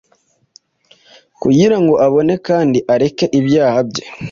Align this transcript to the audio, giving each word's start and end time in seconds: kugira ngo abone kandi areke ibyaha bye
kugira 1.41 1.77
ngo 1.83 1.93
abone 2.05 2.33
kandi 2.47 2.79
areke 2.93 3.25
ibyaha 3.39 3.79
bye 3.89 4.03